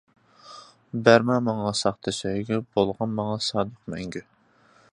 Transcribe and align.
بەرمە 1.07 1.35
ماڭا 1.47 1.73
ساختا 1.81 2.13
سۆيگۈ، 2.21 2.59
بولغىن 2.77 3.13
ماڭا 3.19 3.37
سادىق 3.49 3.95
مەڭگۈ. 3.95 4.25